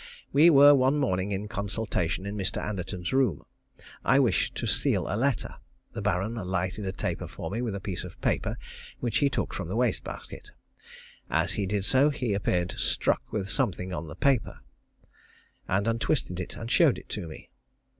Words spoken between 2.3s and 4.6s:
Mr. Anderton's room. I wished